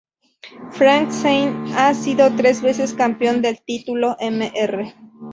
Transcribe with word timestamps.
Frank 0.71 1.11
Zane 1.11 1.73
ha 1.77 1.93
sido 1.93 2.35
tres 2.35 2.63
veces 2.63 2.95
campeón 2.95 3.43
del 3.43 3.61
título 3.63 4.17
Mr. 4.19 4.95